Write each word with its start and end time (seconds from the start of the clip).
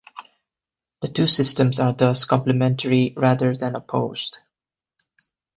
The 1.03 1.09
two 1.09 1.27
systems 1.27 1.79
are 1.79 1.93
thus 1.93 2.25
complementary 2.25 3.13
rather 3.15 3.55
than 3.55 3.75
opposed. 3.75 4.39